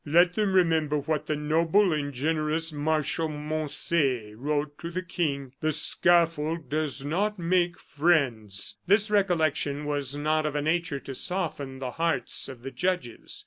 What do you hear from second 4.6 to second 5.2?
to the